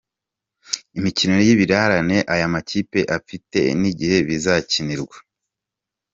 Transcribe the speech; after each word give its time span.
Imikino 0.97 1.33
y’ibirarane 1.45 2.17
aya 2.33 2.47
makipe 2.53 2.99
afite 3.17 3.59
n’igihe 3.81 4.17
bizakinirwa. 4.27 5.17